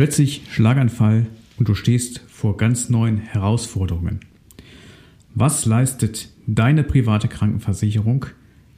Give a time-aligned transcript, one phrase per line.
[0.00, 1.26] Plötzlich Schlaganfall
[1.58, 4.20] und du stehst vor ganz neuen Herausforderungen.
[5.34, 8.24] Was leistet deine private Krankenversicherung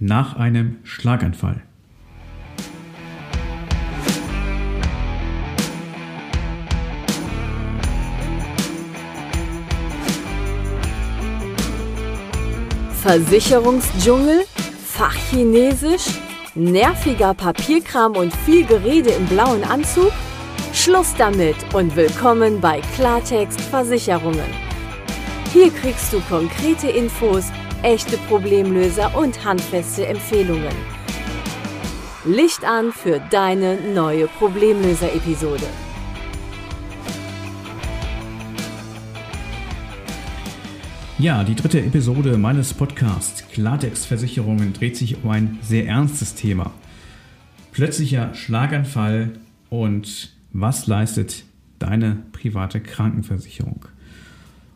[0.00, 1.62] nach einem Schlaganfall?
[13.02, 14.40] Versicherungsdschungel,
[14.84, 16.08] Fachchinesisch,
[16.56, 20.10] nerviger Papierkram und viel Gerede im blauen Anzug?
[20.84, 24.44] Schluss damit und willkommen bei Klartext Versicherungen.
[25.50, 27.46] Hier kriegst du konkrete Infos,
[27.82, 30.74] echte Problemlöser und handfeste Empfehlungen.
[32.26, 35.64] Licht an für deine neue Problemlöser-Episode.
[41.18, 46.72] Ja, die dritte Episode meines Podcasts Klartext Versicherungen dreht sich um ein sehr ernstes Thema.
[47.72, 49.30] Plötzlicher Schlaganfall
[49.70, 51.44] und was leistet
[51.78, 53.84] deine private Krankenversicherung?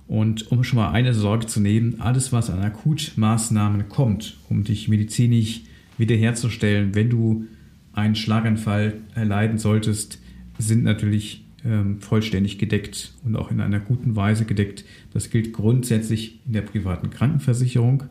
[0.09, 4.89] Und um schon mal eine Sorge zu nehmen, alles, was an Akutmaßnahmen kommt, um dich
[4.89, 5.63] medizinisch
[5.97, 7.47] wiederherzustellen, wenn du
[7.93, 10.19] einen Schlaganfall erleiden solltest,
[10.59, 14.85] sind natürlich ähm, vollständig gedeckt und auch in einer guten Weise gedeckt.
[15.13, 18.05] Das gilt grundsätzlich in der privaten Krankenversicherung.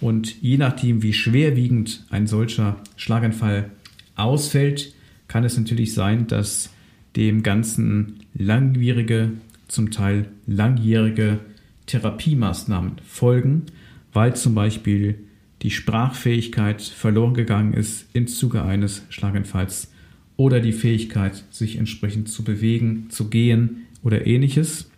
[0.00, 3.70] Und je nachdem, wie schwerwiegend ein solcher Schlaganfall
[4.16, 4.94] ausfällt,
[5.26, 6.70] kann es natürlich sein, dass
[7.18, 9.32] dem Ganzen langwierige,
[9.66, 11.40] zum Teil langjährige
[11.86, 13.64] Therapiemaßnahmen folgen,
[14.12, 15.18] weil zum Beispiel
[15.62, 19.90] die Sprachfähigkeit verloren gegangen ist im Zuge eines Schlaganfalls
[20.36, 24.88] oder die Fähigkeit, sich entsprechend zu bewegen, zu gehen oder ähnliches.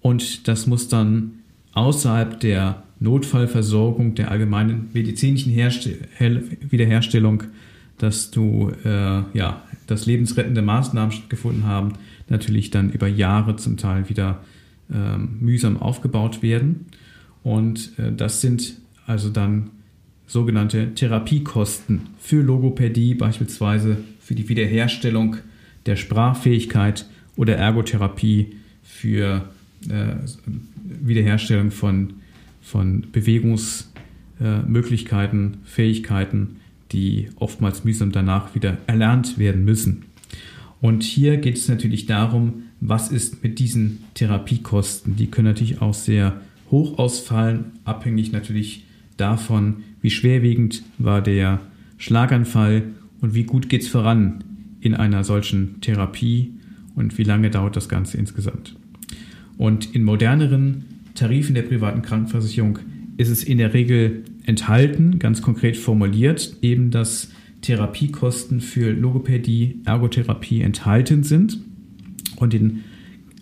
[0.00, 1.40] Und das muss dann
[1.74, 7.42] außerhalb der Notfallversorgung, der allgemeinen medizinischen Herste Wiederherstellung,
[7.98, 11.94] dass du äh, ja dass lebensrettende Maßnahmen stattgefunden haben,
[12.28, 14.44] natürlich dann über Jahre zum Teil wieder
[14.92, 16.86] äh, mühsam aufgebaut werden.
[17.42, 18.74] Und äh, das sind
[19.06, 19.70] also dann
[20.26, 25.36] sogenannte Therapiekosten für Logopädie, beispielsweise für die Wiederherstellung
[25.86, 29.48] der Sprachfähigkeit oder Ergotherapie für
[29.88, 30.16] äh,
[30.84, 32.14] Wiederherstellung von,
[32.60, 36.56] von Bewegungsmöglichkeiten, äh, Fähigkeiten
[36.92, 40.04] die oftmals mühsam danach wieder erlernt werden müssen.
[40.80, 45.16] Und hier geht es natürlich darum, was ist mit diesen Therapiekosten?
[45.16, 48.84] Die können natürlich auch sehr hoch ausfallen, abhängig natürlich
[49.16, 51.60] davon, wie schwerwiegend war der
[51.98, 52.82] Schlaganfall
[53.20, 54.44] und wie gut geht es voran
[54.80, 56.52] in einer solchen Therapie
[56.94, 58.76] und wie lange dauert das Ganze insgesamt.
[59.56, 62.78] Und in moderneren Tarifen der privaten Krankenversicherung
[63.16, 67.30] ist es in der Regel enthalten, ganz konkret formuliert, eben dass
[67.62, 71.58] Therapiekosten für Logopädie, Ergotherapie enthalten sind.
[72.36, 72.84] Und in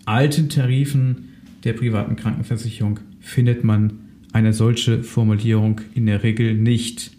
[0.05, 1.29] alten Tarifen
[1.63, 3.93] der privaten Krankenversicherung findet man
[4.33, 7.11] eine solche Formulierung in der Regel nicht.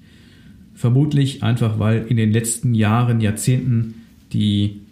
[0.74, 3.94] Vermutlich einfach, weil in den letzten Jahren, Jahrzehnten
[4.32, 4.82] die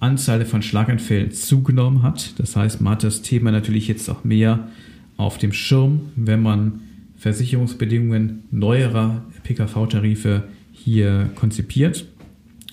[0.00, 2.38] Anzahl von Schlaganfällen zugenommen hat.
[2.38, 4.68] Das heißt, man hat das Thema natürlich jetzt auch mehr
[5.16, 6.80] auf dem Schirm, wenn man
[7.20, 12.06] Versicherungsbedingungen neuerer PKV-Tarife hier konzipiert.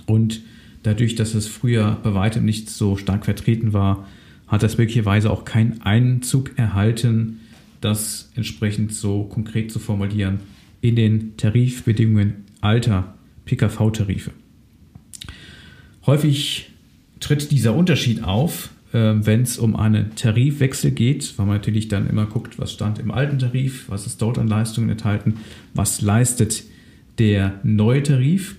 [0.05, 0.41] Und
[0.83, 4.07] dadurch, dass es früher bei weitem nicht so stark vertreten war,
[4.47, 7.41] hat das möglicherweise auch keinen Einzug erhalten,
[7.81, 10.39] das entsprechend so konkret zu formulieren
[10.79, 14.31] in den Tarifbedingungen alter PKV-Tarife.
[16.05, 16.69] Häufig
[17.19, 22.25] tritt dieser Unterschied auf, wenn es um einen Tarifwechsel geht, weil man natürlich dann immer
[22.25, 25.37] guckt, was stand im alten Tarif, was ist dort an Leistungen enthalten,
[25.73, 26.63] was leistet
[27.19, 28.55] der neue Tarif.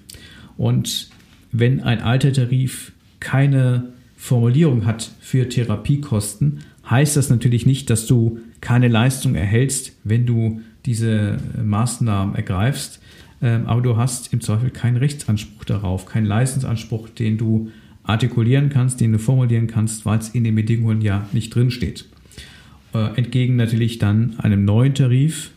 [0.56, 1.09] Und
[1.50, 8.41] wenn ein alter Tarif keine Formulierung hat für Therapiekosten, heißt das natürlich nicht, dass du
[8.61, 13.00] keine Leistung erhältst, wenn du diese Maßnahmen ergreifst.
[13.41, 17.71] Ähm, aber du hast im Zweifel keinen Rechtsanspruch darauf, keinen Leistungsanspruch, den du
[18.09, 22.06] artikulieren kannst, den du formulieren kannst, weil es in den Bedingungen ja nicht drin steht.
[22.94, 25.50] Äh, entgegen natürlich dann einem neuen Tarif,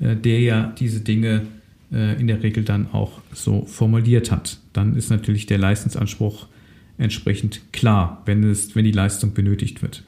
[0.00, 1.42] äh, der ja diese Dinge
[1.90, 4.58] äh, in der Regel dann auch so formuliert hat.
[4.74, 6.46] Dann ist natürlich der Leistungsanspruch
[6.98, 10.04] entsprechend klar, wenn, es, wenn die Leistung benötigt wird.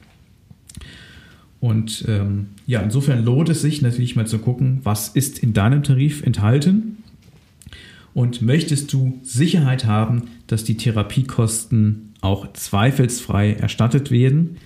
[1.61, 5.83] Und ähm, ja, insofern lohnt es sich natürlich mal zu gucken, was ist in deinem
[5.83, 6.99] Tarif enthalten
[8.17, 14.57] und möchtest du Sicherheit haben, dass die Therapiekosten auch zweifelsfrei erstattet werden?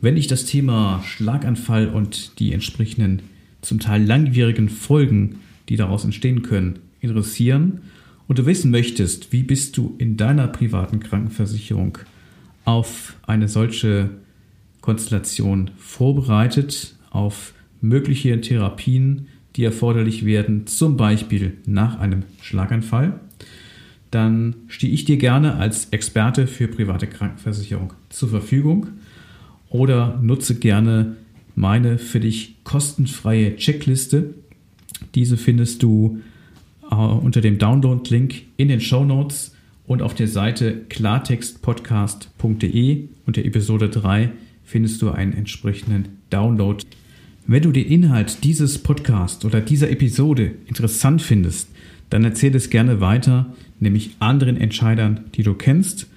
[0.00, 3.22] Wenn dich das Thema Schlaganfall und die entsprechenden
[3.62, 5.36] zum Teil langwierigen Folgen,
[5.68, 7.82] die daraus entstehen können, interessieren
[8.26, 11.96] und du wissen möchtest, wie bist du in deiner privaten Krankenversicherung
[12.64, 14.10] auf eine solche
[14.80, 23.20] Konstellation vorbereitet, auf mögliche Therapien, die erforderlich werden, zum Beispiel nach einem Schlaganfall,
[24.10, 28.86] dann stehe ich dir gerne als Experte für private Krankenversicherung zur Verfügung
[29.68, 31.16] oder nutze gerne
[31.54, 34.34] meine für dich kostenfreie Checkliste.
[35.14, 36.20] Diese findest du
[36.90, 39.54] äh, unter dem Download-Link in den Show Notes
[39.86, 44.30] und auf der Seite klartextpodcast.de unter Episode 3
[44.64, 46.84] findest du einen entsprechenden Download.
[47.46, 51.68] Wenn du den Inhalt dieses Podcasts oder dieser Episode interessant findest,
[52.10, 56.08] dann erzähl es gerne weiter, nämlich anderen Entscheidern, die du kennst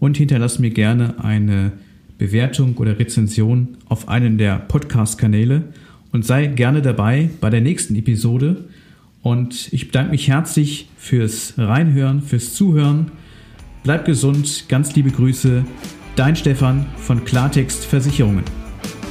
[0.00, 1.72] und hinterlass mir gerne eine
[2.18, 5.64] Bewertung oder Rezension auf einen der Podcast-Kanäle
[6.12, 8.64] und sei gerne dabei bei der nächsten Episode.
[9.22, 13.12] Und ich bedanke mich herzlich fürs Reinhören, fürs Zuhören.
[13.82, 15.64] Bleib gesund, ganz liebe Grüße.
[16.16, 18.61] Dein Stefan von Klartext Versicherungen.